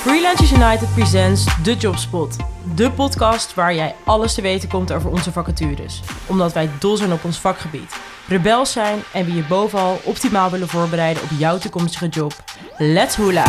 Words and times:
Freelancers 0.00 0.52
United 0.52 0.94
presents 0.94 1.62
The 1.62 1.74
Jobspot. 1.74 2.36
De 2.76 2.90
podcast 2.90 3.54
waar 3.54 3.74
jij 3.74 3.94
alles 4.04 4.34
te 4.34 4.42
weten 4.42 4.68
komt 4.68 4.92
over 4.92 5.10
onze 5.10 5.32
vacatures. 5.32 6.02
Omdat 6.28 6.52
wij 6.52 6.68
dol 6.78 6.96
zijn 6.96 7.12
op 7.12 7.24
ons 7.24 7.40
vakgebied. 7.40 8.00
Rebels 8.28 8.72
zijn 8.72 8.98
en 9.12 9.24
we 9.24 9.34
je 9.34 9.46
bovenal 9.48 9.96
optimaal 10.04 10.50
willen 10.50 10.68
voorbereiden 10.68 11.22
op 11.22 11.28
jouw 11.38 11.58
toekomstige 11.58 12.08
job. 12.08 12.32
Let's 12.78 13.16
hula! 13.16 13.44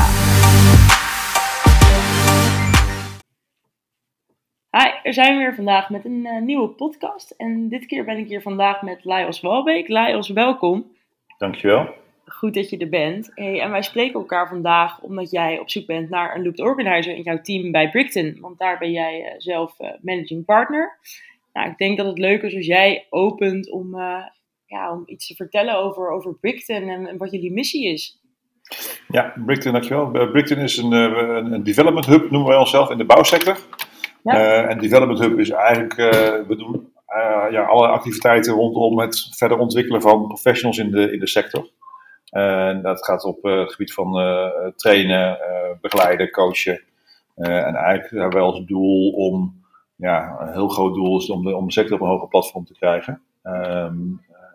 Hi, 4.72 4.90
er 5.04 5.13
zijn 5.13 5.33
we 5.33 5.44
weer 5.44 5.56
vandaag 5.56 5.90
met 5.90 6.06
een 6.06 6.26
eh, 6.26 6.42
nieuwe 6.42 6.70
podcast. 6.70 7.31
En 7.31 7.70
dit 7.70 7.86
keer 7.86 8.06
ben 8.06 8.18
ik 8.18 8.28
hier 8.28 8.42
vandaag 8.42 8.81
met 8.81 9.06
Laios 9.06 9.42
Walbeek. 9.42 9.88
Laios, 9.88 10.29
welkom. 10.29 10.92
Dankjewel. 11.38 11.99
Goed 12.32 12.54
dat 12.54 12.70
je 12.70 12.78
er 12.78 12.90
bent. 12.90 13.32
Hey, 13.34 13.62
en 13.62 13.72
wij 13.72 13.82
spreken 13.82 14.20
elkaar 14.20 14.48
vandaag 14.48 15.02
omdat 15.02 15.31
jij 15.31 15.60
op 15.60 15.70
zoek 15.70 15.86
bent 15.86 16.09
naar 16.09 16.36
een 16.36 16.44
looped 16.44 16.59
organizer 16.59 17.16
in 17.16 17.22
jouw 17.22 17.41
team 17.41 17.72
bij 17.72 17.89
Brickton. 17.89 18.38
Want 18.39 18.59
daar 18.59 18.77
ben 18.77 18.91
jij 18.91 19.23
eh, 19.23 19.34
zelf 19.38 19.80
eh, 19.80 19.89
managing 20.02 20.45
partner. 20.45 20.99
Nou, 21.53 21.70
ik 21.70 21.77
denk 21.77 21.98
dat 21.98 22.05
het 22.05 22.17
leuk 22.17 22.41
is 22.41 22.55
als 22.55 22.66
jij 22.66 23.08
opent 23.09 23.72
om, 23.72 23.99
eh, 23.99 24.23
ja, 24.66 24.91
om 24.91 25.03
iets 25.05 25.27
te 25.27 25.36
vertellen 25.36 25.75
over, 25.75 26.12
over 26.12 26.36
Brickton 26.36 26.89
en, 26.89 27.08
en 27.08 27.17
wat 27.17 27.31
jullie 27.31 27.52
missie 27.52 27.88
is. 27.88 28.20
Ja, 29.08 29.34
Brickton, 29.45 29.72
dankjewel. 29.72 30.11
Brickton 30.11 30.58
is 30.58 30.77
een, 30.77 30.91
een, 30.91 31.53
een 31.53 31.63
development 31.63 32.05
hub, 32.05 32.31
noemen 32.31 32.50
wij 32.50 32.58
onszelf, 32.58 32.89
in 32.89 32.98
de 32.98 33.05
bouwsector. 33.05 33.58
Ja. 34.23 34.67
En 34.67 34.77
development 34.77 35.20
hub 35.20 35.39
is 35.39 35.50
eigenlijk, 35.50 35.95
we 36.48 36.55
doen 36.58 36.94
ja, 37.52 37.63
alle 37.63 37.88
activiteiten 37.88 38.53
rondom 38.53 39.00
het 39.00 39.27
verder 39.38 39.58
ontwikkelen 39.58 40.02
van 40.02 40.27
professionals 40.27 40.77
in 40.77 40.91
de, 40.91 41.11
in 41.11 41.20
de 41.20 41.27
sector. 41.27 41.70
En 42.31 42.81
dat 42.81 43.05
gaat 43.05 43.23
op 43.23 43.45
eh, 43.45 43.59
het 43.59 43.71
gebied 43.71 43.94
van 43.94 44.20
eh, 44.20 44.67
trainen, 44.76 45.39
eh, 45.39 45.70
begeleiden, 45.81 46.31
coachen. 46.31 46.81
En 47.35 47.76
eigenlijk 47.76 48.09
hebben 48.09 48.39
wij 48.39 48.41
als 48.41 48.66
doel 48.66 49.11
om, 49.11 49.64
ja, 49.95 50.38
een 50.39 50.52
heel 50.52 50.67
groot 50.67 50.94
doel 50.94 51.20
is 51.20 51.30
om 51.30 51.44
de, 51.44 51.55
om 51.55 51.66
de 51.66 51.72
sector 51.72 51.95
op 51.95 52.02
een 52.02 52.08
hoger 52.08 52.28
platform 52.28 52.66
te 52.66 52.73
krijgen. 52.73 53.22
Ehm, 53.44 54.00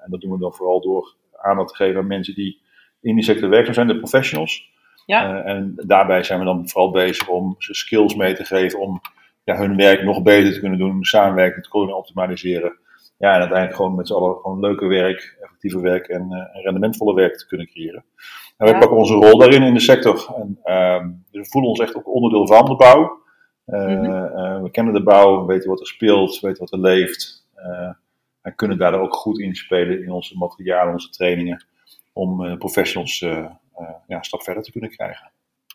en 0.02 0.06
dat 0.06 0.20
doen 0.20 0.30
we 0.30 0.38
dan 0.38 0.52
vooral 0.52 0.80
door 0.80 1.14
aandacht 1.36 1.68
te 1.68 1.74
geven 1.74 2.00
aan 2.00 2.06
mensen 2.06 2.34
die 2.34 2.60
in 3.00 3.14
die 3.14 3.24
sector 3.24 3.48
werkzaam 3.48 3.74
zijn, 3.74 3.86
de 3.86 3.98
professionals. 3.98 4.70
Ja. 5.06 5.42
En 5.42 5.74
daarbij 5.76 6.22
zijn 6.22 6.38
we 6.38 6.44
dan 6.44 6.68
vooral 6.68 6.90
bezig 6.90 7.28
om 7.28 7.54
ze 7.58 7.74
skills 7.74 8.14
mee 8.14 8.34
te 8.34 8.44
geven 8.44 8.80
om 8.80 9.00
ja, 9.44 9.56
hun 9.56 9.76
werk 9.76 10.02
nog 10.02 10.22
beter 10.22 10.52
te 10.52 10.60
kunnen 10.60 10.78
doen, 10.78 11.04
samenwerking 11.04 11.64
te 11.64 11.70
kunnen 11.70 11.96
optimaliseren. 11.96 12.78
Ja, 13.18 13.32
en 13.32 13.38
uiteindelijk 13.38 13.76
gewoon 13.76 13.94
met 13.94 14.06
z'n 14.06 14.14
allen 14.14 14.36
gewoon 14.36 14.60
leuke 14.60 14.86
werk, 14.86 15.36
effectieve 15.40 15.80
werk 15.80 16.06
en, 16.08 16.20
eh, 16.32 16.56
en 16.56 16.62
rendementvolle 16.62 17.14
werk 17.14 17.38
te 17.38 17.46
kunnen 17.46 17.66
creëren. 17.66 18.04
En 18.56 18.64
wij 18.66 18.72
Ja. 18.72 18.78
pakken 18.78 18.96
onze 18.98 19.14
rol 19.14 19.38
daarin 19.38 19.62
in 19.62 19.74
de 19.74 19.80
sector. 19.80 20.34
En, 20.64 21.24
dus 21.30 21.40
we 21.42 21.50
voelen 21.50 21.70
ons 21.70 21.80
echt 21.80 21.94
ook 21.96 22.14
onderdeel 22.14 22.46
van 22.46 22.64
de 22.64 22.76
bouw. 22.76 23.20
Eh, 23.64 23.86
Mhm. 23.86 24.04
eh, 24.04 24.62
we 24.62 24.70
kennen 24.70 24.94
de 24.94 25.02
bouw, 25.02 25.40
we 25.40 25.46
weten 25.52 25.70
wat 25.70 25.80
er 25.80 25.86
speelt, 25.86 26.40
we 26.40 26.46
weten 26.46 26.60
wat 26.60 26.72
er 26.72 26.78
leeft. 26.80 27.44
en 28.42 28.54
kunnen 28.54 28.78
daar 28.78 29.00
ook 29.00 29.14
goed 29.14 29.38
in 29.38 29.54
spelen 29.54 30.02
in 30.02 30.10
onze 30.10 30.36
materialen, 30.38 30.92
onze 30.92 31.10
trainingen. 31.10 31.64
Om 32.12 32.58
professionals 32.58 33.18
ja, 33.18 33.58
een 34.08 34.24
stap 34.24 34.42
verder 34.42 34.62
te 34.62 34.72
kunnen 34.72 34.90
krijgen. 34.90 35.30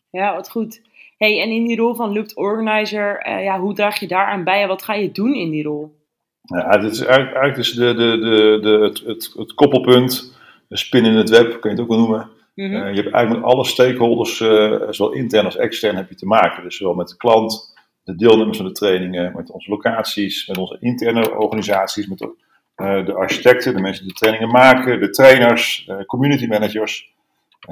Ja, 0.10 0.36
wat 0.36 0.50
goed. 0.52 0.82
Hey, 1.18 1.42
en 1.42 1.50
in 1.50 1.66
die 1.66 1.78
rol 1.78 1.96
van 1.96 2.14
looped 2.14 2.36
organizer, 2.36 3.30
ja, 3.42 3.60
hoe 3.60 3.74
draag 3.74 4.00
je 4.00 4.08
daaraan 4.08 4.44
bij 4.44 4.62
en 4.62 4.68
wat 4.68 4.84
ga 4.84 4.94
je 4.94 5.12
doen 5.12 5.34
in 5.34 5.50
die 5.50 5.64
rol? 5.64 5.96
Ja, 6.42 6.78
dit 6.78 6.92
is 6.92 7.00
eigenlijk, 7.00 7.58
is 7.58 7.72
de, 7.72 7.94
de, 7.94 8.18
de, 8.20 8.60
de, 8.62 8.80
het, 8.84 9.00
het, 9.06 9.34
het 9.36 9.54
koppelpunt, 9.54 10.34
de 10.68 10.78
spin 10.78 11.06
in 11.06 11.16
het 11.16 11.30
web, 11.30 11.62
kun 11.62 11.70
je 11.70 11.76
het 11.76 11.80
ook 11.80 11.88
wel 11.88 11.98
noemen. 11.98 12.30
Mhm. 12.56 12.76
Eh, 12.76 12.94
je 12.94 13.02
hebt 13.02 13.14
eigenlijk 13.14 13.30
met 13.30 13.54
alle 13.54 13.66
stakeholders, 13.66 14.42
eh, 14.42 14.82
zowel 14.90 15.14
intern 15.14 15.46
als 15.46 15.58
extern, 15.58 15.96
heb 15.96 16.10
je 16.10 16.16
te 16.16 16.26
maken. 16.26 16.64
Dus 16.64 16.78
zowel 16.78 16.94
met 16.94 17.08
de 17.08 17.18
klant, 17.18 17.74
de 18.04 18.16
deelnemers 18.16 18.58
van 18.58 18.66
de 18.66 18.72
trainingen, 18.72 19.34
met 19.36 19.52
onze 19.52 19.70
locaties, 19.70 20.48
met 20.48 20.58
onze 20.58 20.78
interne 20.80 21.36
organisaties, 21.38 22.08
met 22.08 22.18
de, 22.18 22.34
eh, 22.76 23.06
de 23.06 23.14
architecten, 23.14 23.76
de 23.76 23.82
mensen 23.82 24.04
die 24.04 24.14
de 24.14 24.20
trainingen 24.20 24.50
maken, 24.50 25.00
de 25.00 25.10
trainers, 25.10 25.90
community 26.06 26.48
managers, 26.48 27.14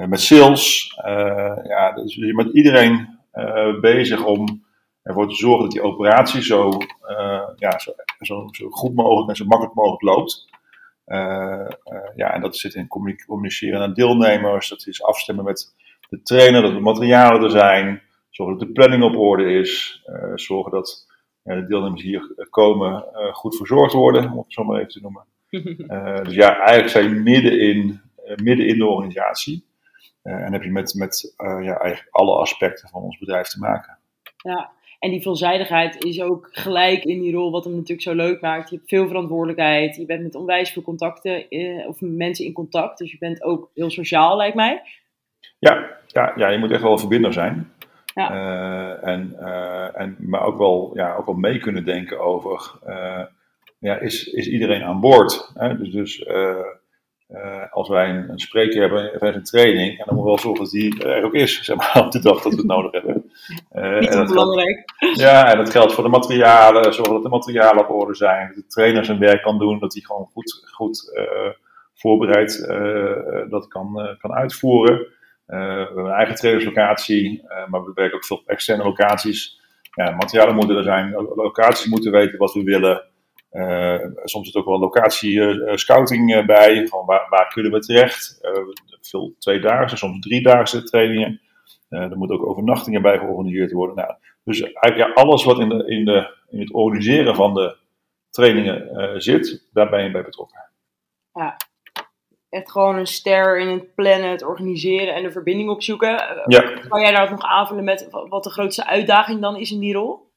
met 0.06 0.20
sales. 0.20 0.92
Ja, 1.64 1.92
dus 1.94 2.14
je 2.14 2.34
bent 2.34 2.54
iedereen 2.54 3.18
bezig 3.80 4.24
om 4.24 4.64
ervoor 5.02 5.28
te 5.28 5.34
zorgen 5.34 5.62
dat 5.62 5.72
die 5.72 5.82
operatie 5.82 6.42
zo, 6.42 6.78
ja, 7.56 7.78
zo, 7.78 7.92
zo, 8.20 8.48
zo 8.50 8.68
goed 8.68 8.94
mogelijk 8.94 9.28
en 9.28 9.36
zo 9.36 9.44
makkelijk 9.44 9.74
mogelijk 9.76 10.02
loopt. 10.02 10.48
Eh, 11.04 11.60
eh, 11.60 11.66
ja, 12.14 12.32
en 12.32 12.40
dat 12.40 12.56
zit 12.56 12.74
in 12.74 12.88
communi- 12.88 13.24
communiceren 13.26 13.78
naar 13.78 13.94
deelnemers, 13.94 14.68
dat 14.68 14.86
is 14.86 15.02
afstemmen 15.02 15.44
met 15.44 15.74
de 16.08 16.22
trainer, 16.22 16.62
dat 16.62 16.72
de 16.72 16.80
materialen 16.80 17.42
er 17.42 17.50
zijn, 17.50 18.02
zorgen 18.30 18.58
dat 18.58 18.66
de 18.66 18.72
planning 18.72 19.02
op 19.02 19.16
orde 19.16 19.52
is, 19.52 20.02
eh, 20.06 20.32
zorgen 20.34 20.72
dat 20.72 21.06
de 21.42 21.66
deelnemers 21.66 22.02
hier 22.02 22.32
eh, 22.36 22.46
komen 22.50 23.04
eh, 23.14 23.34
goed 23.34 23.56
verzorgd 23.56 23.92
worden, 23.92 24.30
om 24.30 24.36
het 24.38 24.44
zo 24.52 24.64
maar 24.64 24.78
even 24.78 24.92
te 24.92 25.00
noemen. 25.00 25.24
Eh, 25.88 26.22
dus 26.22 26.34
ja, 26.34 26.58
eigenlijk 26.58 26.88
zijn 26.88 27.04
je 27.08 27.20
midden 27.20 27.60
in, 27.60 28.00
eh, 28.24 28.36
midden 28.36 28.66
in 28.66 28.78
de 28.78 28.86
organisatie. 28.86 29.64
Eh, 30.22 30.34
en 30.34 30.52
heb 30.52 30.62
je 30.62 30.70
met, 30.70 30.94
met 30.94 31.34
eh, 31.36 31.46
ja, 31.46 31.78
eigenlijk 31.78 32.08
alle 32.10 32.36
aspecten 32.36 32.88
van 32.88 33.02
ons 33.02 33.18
bedrijf 33.18 33.48
te 33.48 33.58
maken. 33.58 33.98
Ja, 34.36 34.70
en 35.00 35.10
die 35.10 35.22
veelzijdigheid 35.22 36.04
is 36.04 36.22
ook 36.22 36.48
gelijk 36.52 37.04
in 37.04 37.20
die 37.20 37.34
rol, 37.34 37.50
wat 37.50 37.64
hem 37.64 37.74
natuurlijk 37.74 38.02
zo 38.02 38.14
leuk 38.14 38.40
maakt. 38.40 38.70
Je 38.70 38.76
hebt 38.76 38.88
veel 38.88 39.06
verantwoordelijkheid, 39.06 39.96
je 39.96 40.06
bent 40.06 40.22
met 40.22 40.34
onwijs 40.34 40.70
veel 40.70 40.82
contacten, 40.82 41.48
eh, 41.48 41.88
of 41.88 42.00
mensen 42.00 42.44
in 42.44 42.52
contact. 42.52 42.98
Dus 42.98 43.10
je 43.10 43.18
bent 43.18 43.42
ook 43.42 43.70
heel 43.74 43.90
sociaal, 43.90 44.36
lijkt 44.36 44.56
mij. 44.56 44.82
Ja, 45.58 45.96
ja, 46.06 46.32
ja 46.36 46.48
je 46.48 46.58
moet 46.58 46.70
echt 46.70 46.82
wel 46.82 46.92
een 46.92 46.98
verbinder 46.98 47.32
zijn. 47.32 47.72
Ja. 48.14 48.30
Eh, 48.30 49.08
en, 49.08 49.34
eh, 49.38 50.00
en, 50.00 50.16
maar 50.18 50.42
ook 50.42 50.58
wel, 50.58 50.90
ja, 50.94 51.14
ook 51.14 51.26
wel 51.26 51.34
mee 51.34 51.58
kunnen 51.58 51.84
denken 51.84 52.20
over, 52.20 52.72
eh, 52.84 53.22
ja, 53.78 53.98
is, 53.98 54.24
is 54.24 54.48
iedereen 54.48 54.82
aan 54.82 55.00
boord? 55.00 55.50
Hè? 55.54 55.76
Dus, 55.76 55.90
dus 55.90 56.28
als 57.70 57.88
wij 57.88 58.10
een, 58.10 58.30
een 58.30 58.38
spreker 58.38 58.80
hebben 58.80 59.18
bij 59.18 59.34
een 59.34 59.44
training, 59.44 59.90
en 59.90 60.04
dan 60.04 60.14
moeten 60.14 60.22
we 60.24 60.30
wel 60.30 60.38
zorgen 60.38 60.64
dat 60.64 60.72
die 60.72 61.04
er 61.04 61.24
ook 61.24 61.34
is, 61.34 61.60
zeg 61.64 61.76
maar, 61.76 62.04
op 62.04 62.12
de 62.12 62.20
dag 62.20 62.42
dat 62.42 62.52
we 62.52 62.58
het 62.58 62.66
nodig 62.66 62.92
hebben. 62.92 63.09
Eh, 63.70 63.98
Niet 63.98 64.14
onbelangrijk. 64.16 64.84
ja, 65.14 65.50
en 65.52 65.56
dat 65.58 65.70
geldt 65.70 65.92
voor 65.92 66.04
de 66.04 66.10
materialen. 66.10 66.94
Zorgen 66.94 67.14
dat 67.14 67.22
de 67.22 67.28
materialen 67.28 67.82
op 67.88 67.90
orde 68.00 68.14
zijn. 68.14 68.46
Dat 68.46 68.56
de 68.56 68.66
trainer 68.66 69.04
zijn 69.04 69.18
werk 69.18 69.42
kan 69.42 69.58
doen. 69.58 69.78
Dat 69.78 69.92
hij 69.92 70.02
gewoon 70.02 70.28
goed, 70.32 70.62
goed 70.72 71.12
eh, 71.14 71.50
voorbereid 71.94 72.66
eh, 72.66 73.50
dat 73.50 73.68
kan, 73.68 74.16
kan 74.18 74.32
uitvoeren. 74.32 75.06
We 75.46 75.56
hebben 75.56 76.04
een 76.04 76.10
eigen 76.10 76.34
trainerslocatie. 76.34 77.42
maar 77.68 77.84
we 77.84 77.90
werken 77.94 78.16
ook 78.16 78.24
veel 78.24 78.36
op 78.36 78.48
externe 78.48 78.84
locaties. 78.84 79.60
Ja, 79.94 80.10
materialen 80.10 80.54
moeten 80.54 80.76
er 80.76 80.82
zijn. 80.82 81.10
lo- 81.10 81.32
Locaties 81.34 81.86
moeten 81.86 82.12
weten 82.12 82.38
wat 82.38 82.52
we 82.52 82.62
willen. 82.62 83.04
Eh, 83.50 83.98
soms 84.24 84.46
zit 84.46 84.56
ook 84.56 84.64
wel 84.64 84.78
locatie 84.78 85.40
scouting 85.78 86.34
eh, 86.34 86.46
bij. 86.46 86.86
Gewoon 86.88 87.06
waar, 87.06 87.26
waar 87.28 87.48
kunnen 87.52 87.72
we 87.72 87.78
terecht? 87.78 88.38
Veel 89.00 89.34
tweedaagse, 89.38 89.96
soms 89.96 90.18
driedaagse 90.20 90.82
trainingen. 90.82 91.40
Eh, 91.90 92.00
er 92.00 92.16
moeten 92.16 92.36
ook 92.40 92.46
overnachtingen 92.46 93.02
bij 93.02 93.18
georganiseerd 93.18 93.72
worden. 93.72 93.96
Nou, 93.96 94.14
dus 94.44 94.60
eigenlijk 94.62 94.96
ja, 95.16 95.22
alles 95.22 95.44
wat 95.44 95.58
in, 95.58 95.68
de, 95.68 95.84
in, 95.86 96.04
de, 96.04 96.36
in 96.50 96.60
het 96.60 96.72
organiseren 96.72 97.34
van 97.34 97.54
de 97.54 97.76
trainingen 98.30 98.88
eh, 98.96 99.08
zit, 99.16 99.68
daar 99.72 99.90
ben 99.90 100.02
je 100.04 100.10
bij 100.10 100.24
betrokken. 100.24 100.64
Echt 102.48 102.70
gewoon 102.70 102.96
een 102.96 103.06
ster 103.06 103.58
in 103.58 103.68
het 103.68 103.94
plannen, 103.94 104.30
het 104.30 104.44
organiseren 104.44 105.14
en 105.14 105.22
de 105.22 105.30
verbinding 105.30 105.70
opzoeken. 105.70 106.28
Eh, 106.28 106.42
Ja, 106.46 106.60
Kan 106.88 107.00
jij 107.00 107.12
daar 107.12 107.22
ook 107.22 107.30
nog 107.30 107.42
aanvullen 107.42 107.84
met 107.84 108.08
wat 108.28 108.44
de 108.44 108.50
grootste 108.50 108.86
uitdaging 108.86 109.40
dan 109.40 109.56
is 109.56 109.70
in 109.72 109.80
die 109.80 109.94
rol? 109.94 110.28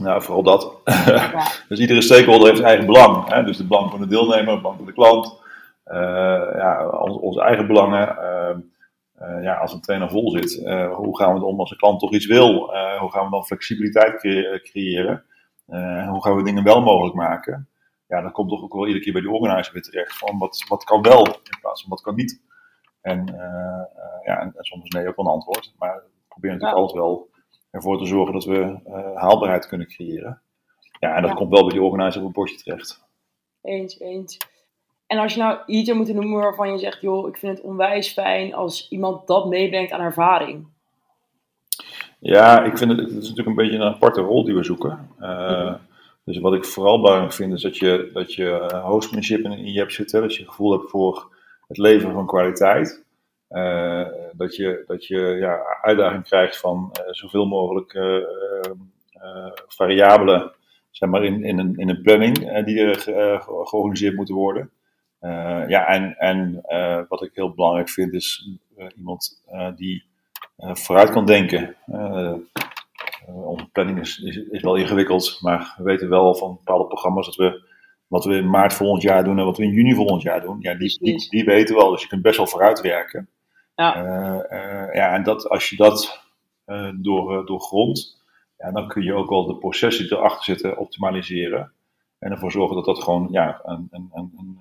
nou 0.00 0.22
vooral 0.22 0.42
dat. 0.42 0.76
dus 1.68 1.78
iedere 1.78 2.02
stakeholder 2.02 2.48
heeft 2.48 2.62
eigen 2.62 2.86
belang. 2.86 3.28
Hè? 3.28 3.44
Dus 3.44 3.58
het 3.58 3.68
belang 3.68 3.90
van 3.90 4.00
de 4.00 4.06
deelnemer, 4.06 4.52
het 4.52 4.60
belang 4.62 4.76
van 4.76 4.86
de 4.86 4.92
klant, 4.92 5.40
eh, 5.84 5.98
ja, 6.56 6.88
onze, 6.88 7.20
onze 7.20 7.40
eigen 7.40 7.66
belangen. 7.66 8.08
eh, 8.08 8.56
eh, 9.18 9.42
ja, 9.42 9.54
als 9.56 9.72
een 9.72 9.80
trainer 9.80 10.10
vol 10.10 10.30
zit, 10.30 10.62
eh, 10.64 10.94
hoe 10.96 11.16
gaan 11.16 11.28
we 11.28 11.34
het 11.34 11.42
om 11.48 11.60
als 11.60 11.70
een 11.70 11.76
klant 11.76 12.00
toch 12.00 12.12
iets 12.12 12.26
wil? 12.26 12.72
Eh, 12.74 13.00
hoe 13.00 13.10
gaan 13.10 13.24
we 13.24 13.30
dan 13.30 13.44
flexibiliteit 13.46 14.16
cre- 14.16 14.60
creëren? 14.62 15.24
Hoe 16.08 16.22
gaan 16.22 16.36
we 16.36 16.42
dingen 16.42 16.64
wel 16.64 16.80
mogelijk 16.82 17.14
maken? 17.16 17.68
Ja, 18.06 18.20
dan 18.20 18.32
komt 18.32 18.48
toch 18.50 18.62
ook 18.62 18.72
wel 18.72 18.86
iedere 18.86 19.04
keer 19.04 19.12
bij 19.12 19.22
de 19.22 19.30
organizer 19.30 19.72
weer 19.72 19.82
terecht 19.82 20.18
van 20.18 20.38
wat, 20.38 20.64
wat 20.68 20.84
kan 20.84 21.02
wel 21.02 21.26
in 21.26 21.58
plaats 21.60 21.80
van 21.80 21.90
wat 21.90 22.00
kan 22.00 22.14
niet. 22.14 22.42
En, 23.00 23.24
ja, 24.24 24.40
en, 24.40 24.52
en 24.56 24.64
soms 24.64 24.88
nee 24.88 25.08
ook 25.08 25.16
wel 25.16 25.26
een 25.26 25.32
antwoord. 25.32 25.74
Maar 25.78 25.94
we 25.94 26.02
proberen 26.28 26.56
natuurlijk 26.58 26.76
Ja. 26.88 26.94
altijd 26.94 26.98
wel 27.04 27.28
ervoor 27.70 27.98
te 27.98 28.06
zorgen 28.06 28.32
dat 28.32 28.44
we 28.44 28.80
haalbaarheid 29.14 29.66
kunnen 29.66 29.86
creëren. 29.86 30.40
Ja, 31.00 31.14
en 31.14 31.22
dat 31.22 31.30
Ja. 31.30 31.36
komt 31.36 31.50
wel 31.50 31.62
bij 31.64 31.72
die 31.72 31.82
organizer 31.82 32.20
op 32.20 32.26
het 32.26 32.36
bordje 32.36 32.56
terecht. 32.56 33.04
Eens, 33.62 34.00
eens. 34.00 34.38
En 35.08 35.18
als 35.18 35.34
je 35.34 35.40
nou 35.40 35.58
iets 35.66 35.84
zou 35.84 35.96
moeten 35.96 36.14
noemen 36.14 36.40
waarvan 36.40 36.72
je 36.72 36.78
zegt, 36.78 37.00
joh, 37.00 37.28
ik 37.28 37.36
vind 37.36 37.56
het 37.56 37.66
onwijs 37.66 38.12
fijn 38.12 38.54
als 38.54 38.88
iemand 38.88 39.26
dat 39.26 39.48
meebrengt 39.48 39.92
aan 39.92 40.00
ervaring. 40.00 40.66
Ja, 42.18 42.64
ik 42.64 42.78
vind 42.78 42.90
het, 42.90 43.00
het 43.00 43.08
is 43.10 43.14
natuurlijk 43.14 43.48
een 43.48 43.54
beetje 43.54 43.76
een 43.76 43.94
aparte 43.94 44.20
rol 44.20 44.44
die 44.44 44.54
we 44.54 44.64
zoeken. 44.64 45.08
Eh, 45.18 45.74
Dus 46.24 46.38
wat 46.38 46.54
ik 46.54 46.64
vooral 46.64 47.00
belangrijk 47.00 47.32
vind 47.32 47.52
is 47.52 47.62
dat 47.62 47.76
je, 47.76 48.10
dat 48.12 48.34
je 48.34 48.50
eh, 48.50 48.84
hostmanship 48.84 49.44
in, 49.44 49.52
in 49.52 49.72
je 49.72 49.78
hebt 49.78 49.92
zitten. 49.92 50.20
Dat 50.20 50.34
je 50.34 50.44
gevoel 50.44 50.72
hebt 50.72 50.90
voor 50.90 51.36
het 51.66 51.78
leveren 51.78 52.14
van 52.14 52.26
kwaliteit. 52.26 53.04
dat 54.32 54.56
je, 54.56 54.84
dat 54.86 55.06
je 55.06 55.18
ja, 55.18 55.78
uitdaging 55.82 56.24
krijgt 56.24 56.60
van 56.60 56.90
zoveel 57.10 57.46
mogelijk 57.46 57.98
variabelen 59.66 60.52
zeg 60.90 61.08
maar, 61.08 61.24
in, 61.24 61.44
in, 61.44 61.58
een, 61.58 61.76
in 61.76 61.88
een 61.88 62.02
planning 62.02 62.64
die 62.64 62.80
er 62.80 62.98
georganiseerd 63.40 64.16
moeten 64.16 64.34
worden. 64.34 64.70
Ja, 65.68 65.86
en, 65.86 66.16
en 66.16 66.64
wat 67.08 67.22
ik 67.22 67.30
heel 67.34 67.54
belangrijk 67.54 67.88
vind 67.88 68.12
is 68.12 68.48
iemand 68.96 69.42
die 69.76 70.04
vooruit 70.58 71.10
kan 71.10 71.26
denken. 71.26 71.76
onze 73.26 73.68
planning 73.72 74.00
is, 74.00 74.18
is, 74.18 74.36
is, 74.36 74.62
wel 74.62 74.76
ingewikkeld, 74.76 75.38
maar 75.40 75.74
we 75.76 75.82
weten 75.82 76.08
wel 76.08 76.34
van 76.34 76.54
bepaalde 76.54 76.86
programma's 76.86 77.26
dat 77.26 77.36
we 77.36 77.66
wat 78.08 78.24
we 78.24 78.36
in 78.36 78.50
maart 78.50 78.74
volgend 78.74 79.02
jaar 79.02 79.24
doen 79.24 79.38
en 79.38 79.44
wat 79.44 79.56
we 79.56 79.64
in 79.64 79.72
juni 79.72 79.94
volgend 79.94 80.22
jaar 80.22 80.40
doen, 80.40 80.56
ja, 80.60 80.74
die, 80.74 80.98
die, 80.98 81.28
die 81.30 81.44
weten 81.44 81.76
wel. 81.76 81.90
Dus 81.90 82.02
je 82.02 82.08
kunt 82.08 82.22
best 82.22 82.36
wel 82.36 82.46
vooruitwerken. 82.46 83.28
Ja. 83.74 83.96
Uh, 83.96 84.94
ja, 84.94 85.14
en 85.14 85.22
dat, 85.22 85.48
als 85.48 85.70
je 85.70 85.76
dat 85.76 86.22
uh, 86.66 86.90
door, 86.94 87.46
doorgrondt, 87.46 88.24
ja, 88.58 88.72
dan 88.72 88.88
kun 88.88 89.02
je 89.02 89.14
ook 89.14 89.28
wel 89.28 89.46
de 89.46 89.56
processen 89.56 90.08
die 90.08 90.16
erachter 90.16 90.44
zitten 90.44 90.78
optimaliseren. 90.78 91.72
En 92.18 92.30
ervoor 92.30 92.50
zorgen 92.50 92.76
dat 92.76 92.84
dat 92.84 93.02
gewoon 93.02 93.28
ja, 93.30 93.60
een, 93.64 93.88
een, 93.90 94.10
een, 94.12 94.32
een 94.38 94.58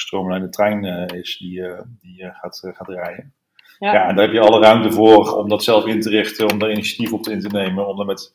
gestroomlijnde 0.00 0.48
trein 0.48 0.84
is 1.08 1.38
die, 1.38 1.62
die 2.00 2.30
gaat, 2.32 2.60
gaat 2.74 2.88
rijden. 2.88 3.34
Ja. 3.78 3.92
ja. 3.92 4.08
en 4.08 4.14
daar 4.14 4.24
heb 4.24 4.34
je 4.34 4.40
alle 4.40 4.60
ruimte 4.60 4.92
voor 4.92 5.36
om 5.36 5.48
dat 5.48 5.64
zelf 5.64 5.86
in 5.86 6.00
te 6.00 6.10
richten, 6.10 6.50
om 6.50 6.58
daar 6.58 6.70
initiatief 6.70 7.12
op 7.12 7.26
in 7.26 7.40
te 7.40 7.48
nemen, 7.48 7.86
om 7.86 7.96
daar 7.96 8.06
met, 8.06 8.34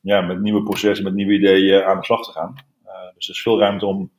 ja, 0.00 0.20
met 0.20 0.40
nieuwe 0.40 0.62
processen, 0.62 1.04
met 1.04 1.14
nieuwe 1.14 1.32
ideeën 1.32 1.84
aan 1.84 1.98
de 1.98 2.04
slag 2.04 2.24
te 2.24 2.32
gaan. 2.32 2.54
Dus 3.14 3.28
er 3.28 3.34
is 3.34 3.42
veel 3.42 3.58
ruimte 3.58 3.86
om 3.86 4.10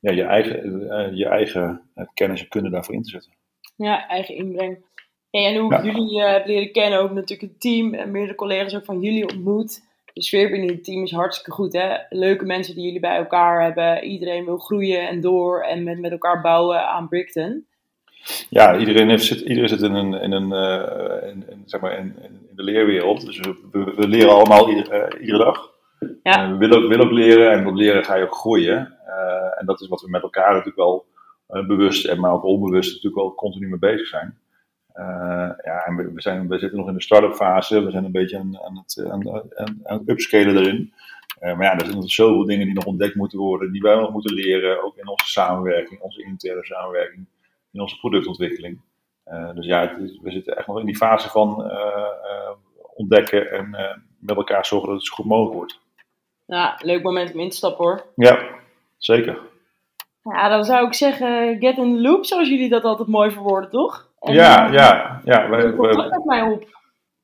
ja, 0.00 0.10
je 0.10 0.22
eigen, 0.22 1.16
je 1.16 1.26
eigen 1.26 1.82
kennis 2.14 2.40
en 2.40 2.48
kunde 2.48 2.70
daarvoor 2.70 2.94
in 2.94 3.02
te 3.02 3.10
zetten. 3.10 3.32
Ja, 3.76 4.08
eigen 4.08 4.34
inbreng. 4.34 4.84
en 5.30 5.56
hoe 5.56 5.80
jullie 5.82 6.20
uh, 6.20 6.46
leren 6.46 6.72
kennen, 6.72 7.00
ook 7.00 7.12
natuurlijk 7.12 7.52
het 7.52 7.60
team 7.60 7.94
en 7.94 8.10
meerdere 8.10 8.34
collega's 8.34 8.74
ook 8.74 8.84
van 8.84 9.00
jullie 9.00 9.28
ontmoet. 9.28 9.84
De 10.16 10.22
sfeer 10.22 10.50
binnen 10.50 10.68
het 10.68 10.84
team 10.84 11.02
is 11.02 11.12
hartstikke 11.12 11.50
goed. 11.50 11.72
Hè? 11.72 11.96
Leuke 12.08 12.44
mensen 12.44 12.74
die 12.74 12.84
jullie 12.84 13.00
bij 13.00 13.16
elkaar 13.16 13.62
hebben. 13.62 14.04
Iedereen 14.04 14.44
wil 14.44 14.58
groeien 14.58 15.08
en 15.08 15.20
door 15.20 15.62
en 15.62 15.82
met, 15.82 15.98
met 15.98 16.10
elkaar 16.10 16.40
bouwen 16.40 16.88
aan 16.88 17.08
Brickton. 17.08 17.66
Ja, 18.50 18.78
iedereen, 18.78 19.08
heeft, 19.08 19.24
zit, 19.24 19.40
iedereen 19.40 19.68
zit 19.68 19.82
in, 19.82 19.94
een, 19.94 20.14
in, 20.14 20.32
een, 20.32 20.52
in, 21.22 21.44
in, 21.50 21.62
zeg 21.66 21.80
maar 21.80 21.98
in, 21.98 22.14
in 22.22 22.48
de 22.54 22.62
leerwereld. 22.62 23.26
Dus 23.26 23.38
we, 23.38 23.92
we, 23.96 24.08
leren 24.08 24.32
allemaal 24.32 24.68
ieder, 24.68 25.20
iedere 25.20 25.44
dag. 25.44 25.74
Ja. 26.22 26.44
Eh, 26.44 26.50
we 26.50 26.56
willen 26.56 26.82
ook, 26.82 26.88
willen 26.88 27.04
ook 27.04 27.12
leren 27.12 27.52
en 27.52 27.64
door 27.64 27.74
leren 27.74 28.04
ga 28.04 28.14
je 28.14 28.24
ook 28.24 28.34
groeien. 28.34 28.96
Eh, 29.06 29.60
en 29.60 29.66
dat 29.66 29.80
is 29.80 29.88
wat 29.88 30.00
we 30.00 30.10
met 30.10 30.22
elkaar 30.22 30.48
natuurlijk 30.48 30.76
wel 30.76 31.06
eh, 31.46 31.66
bewust 31.66 32.06
en 32.06 32.20
maar 32.20 32.32
ook 32.32 32.44
onbewust 32.44 32.88
natuurlijk 32.88 33.22
wel 33.22 33.34
continu 33.34 33.68
mee 33.68 33.78
bezig 33.78 34.06
zijn. 34.06 34.38
Ja, 35.64 35.84
en 35.86 35.96
we, 35.96 36.20
zijn, 36.20 36.48
we 36.48 36.58
zitten 36.58 36.78
nog 36.78 36.88
in 36.88 36.94
de 36.94 37.02
start-up 37.02 37.34
fase. 37.34 37.84
We 37.84 37.90
zijn 37.90 38.04
een 38.04 38.12
beetje 38.12 38.38
aan, 38.38 38.58
aan 38.58 38.76
het, 38.76 39.06
aan, 39.10 39.30
aan, 39.32 39.80
aan 39.84 39.98
het 39.98 40.08
upscalen 40.08 40.56
erin. 40.56 40.92
maar 41.40 41.62
ja, 41.62 41.74
er 41.74 41.84
zijn 41.84 41.96
nog 41.96 42.10
zoveel 42.10 42.44
dingen 42.44 42.66
die 42.66 42.74
nog 42.74 42.84
ontdekt 42.84 43.14
moeten 43.14 43.38
worden, 43.38 43.72
die 43.72 43.82
wij 43.82 43.94
nog 43.94 44.12
moeten 44.12 44.34
leren, 44.34 44.84
ook 44.84 44.96
in 44.96 45.08
onze 45.08 45.26
samenwerking, 45.26 46.00
onze 46.00 46.22
interne 46.22 46.64
samenwerking, 46.64 47.26
in 47.72 47.80
onze 47.80 47.98
productontwikkeling. 47.98 48.80
dus 49.54 49.66
ja, 49.66 49.96
we 50.22 50.30
zitten 50.30 50.56
echt 50.56 50.66
nog 50.66 50.78
in 50.78 50.86
die 50.86 50.96
fase 50.96 51.28
van 51.28 51.70
ontdekken 52.94 53.50
en 53.50 53.70
met 54.18 54.36
elkaar 54.36 54.66
zorgen 54.66 54.88
dat 54.88 54.98
het 54.98 55.06
zo 55.06 55.14
goed 55.14 55.24
mogelijk 55.24 55.54
wordt. 55.54 55.78
Ja, 56.46 56.78
leuk 56.82 57.02
moment 57.02 57.32
om 57.32 57.40
in 57.40 57.50
te 57.50 57.56
stappen 57.56 57.84
hoor. 57.84 58.04
Ja, 58.14 58.48
zeker. 58.96 59.38
Ja, 60.22 60.48
dan 60.48 60.64
zou 60.64 60.86
ik 60.86 60.94
zeggen, 60.94 61.56
get 61.60 61.76
in 61.76 61.94
the 61.94 62.00
loop, 62.00 62.24
zoals 62.24 62.48
jullie 62.48 62.68
dat 62.68 62.84
altijd 62.84 63.08
mooi 63.08 63.30
verwoorden, 63.30 63.70
toch? 63.70 64.05
En, 64.26 64.34
ja, 64.34 64.72
ja, 64.72 65.20
ja. 65.24 65.48
Wij, 65.48 65.76
wij, 65.76 66.08
met 66.08 66.24
mij 66.24 66.42
op. 66.42 66.64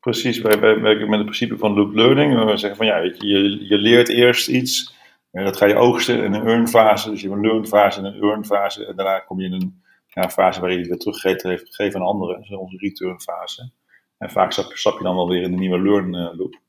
Precies, 0.01 0.41
wij, 0.41 0.61
wij, 0.61 0.81
werken 0.81 1.09
met 1.09 1.19
het 1.19 1.27
principe 1.27 1.59
van 1.59 1.75
loop 1.75 1.95
learning. 1.95 2.45
We 2.45 2.57
zeggen 2.57 2.77
van 2.77 2.87
ja, 2.87 3.01
weet 3.01 3.23
je, 3.23 3.29
je, 3.29 3.67
je 3.69 3.79
leert 3.79 4.09
eerst 4.09 4.49
iets. 4.49 4.95
En 5.31 5.45
dat 5.45 5.57
ga 5.57 5.67
je 5.67 5.75
oogsten 5.75 6.25
in 6.25 6.33
een 6.33 6.47
earn 6.47 6.69
fase. 6.69 7.11
Dus 7.11 7.21
je 7.21 7.29
hebt 7.29 7.41
een 7.41 7.47
learn 7.47 7.67
fase 7.67 7.99
en 7.99 8.05
een 8.05 8.23
earn 8.23 8.45
fase. 8.45 8.87
En 8.87 8.97
daarna 8.97 9.19
kom 9.19 9.41
je 9.41 9.47
in 9.47 9.53
een 9.53 9.83
ja, 10.07 10.31
fase 10.31 10.61
waarin 10.61 10.79
je 10.79 10.89
weer 10.89 10.99
teruggeeft 10.99 11.75
geeft 11.75 11.95
aan 11.95 12.03
anderen. 12.03 12.37
Dat 12.37 12.45
is 12.45 12.57
onze 12.57 12.77
return 12.77 13.21
fase. 13.21 13.71
En 14.19 14.31
vaak 14.31 14.53
stap, 14.53 14.73
stap, 14.73 14.99
je 14.99 15.05
dan 15.05 15.17
wel 15.17 15.29
weer 15.29 15.43
in 15.43 15.51
de 15.51 15.57
nieuwe 15.57 15.83
learn 15.83 16.15
uh, 16.15 16.29
loop. 16.33 16.61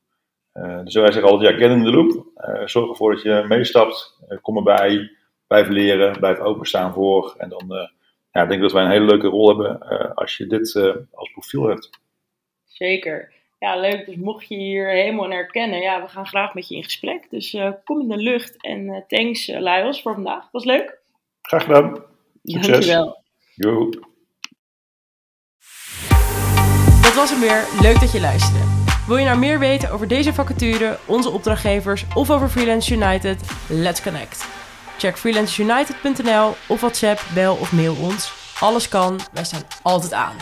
Uh, 0.54 0.84
dus 0.84 0.94
wij 0.94 1.12
zeggen 1.12 1.30
altijd, 1.30 1.50
ja, 1.50 1.56
get 1.56 1.76
in 1.76 1.84
the 1.84 1.90
loop. 1.90 2.26
Uh, 2.36 2.66
zorg 2.66 2.90
ervoor 2.90 3.14
dat 3.14 3.22
je 3.22 3.44
meestapt. 3.48 4.18
Kom 4.42 4.56
erbij. 4.56 5.10
Blijf 5.46 5.68
leren. 5.68 6.18
Blijf 6.18 6.38
openstaan 6.38 6.92
voor. 6.92 7.34
En 7.38 7.48
dan 7.48 7.88
ja, 8.34 8.46
denk 8.46 8.52
ik 8.52 8.60
dat 8.60 8.72
wij 8.72 8.84
een 8.84 8.90
hele 8.90 9.04
leuke 9.04 9.26
rol 9.26 9.48
hebben 9.48 9.78
als 10.14 10.36
je 10.36 10.46
dit 10.46 10.76
als 11.12 11.30
profiel 11.32 11.68
hebt. 11.68 11.90
Zeker. 12.64 13.32
Ja, 13.58 13.76
leuk. 13.76 14.06
Dus 14.06 14.16
mocht 14.16 14.48
je 14.48 14.56
hier 14.56 14.88
helemaal 14.88 15.30
herkennen, 15.30 15.80
ja, 15.80 16.02
we 16.02 16.08
gaan 16.08 16.26
graag 16.26 16.54
met 16.54 16.68
je 16.68 16.76
in 16.76 16.84
gesprek. 16.84 17.30
Dus 17.30 17.56
kom 17.84 18.00
in 18.00 18.08
de 18.08 18.16
lucht. 18.16 18.62
En 18.62 19.04
thanks, 19.08 19.46
Laios, 19.46 20.02
voor 20.02 20.14
vandaag. 20.14 20.48
Was 20.52 20.64
leuk. 20.64 21.00
Graag 21.42 21.62
gedaan. 21.62 22.04
Succes. 22.42 22.70
Dankjewel. 22.70 23.22
Jo. 23.54 23.90
Dat 27.02 27.14
was 27.14 27.30
hem 27.30 27.40
weer. 27.40 27.64
Leuk 27.82 28.00
dat 28.00 28.12
je 28.12 28.20
luisterde. 28.20 28.82
Wil 29.06 29.16
je 29.16 29.24
nou 29.24 29.38
meer 29.38 29.58
weten 29.58 29.90
over 29.90 30.08
deze 30.08 30.32
vacature, 30.32 30.98
onze 31.06 31.30
opdrachtgevers 31.30 32.04
of 32.14 32.30
over 32.30 32.48
Freelance 32.48 32.94
United? 32.94 33.66
Let's 33.68 34.02
connect. 34.02 34.63
Check 34.98 35.16
freelanceunited.nl 35.16 36.54
of 36.66 36.80
WhatsApp, 36.80 37.20
bel 37.34 37.54
of 37.54 37.72
mail 37.72 37.94
ons. 37.94 38.32
Alles 38.60 38.88
kan, 38.88 39.20
wij 39.32 39.44
staan 39.44 39.62
altijd 39.82 40.12
aan. 40.12 40.36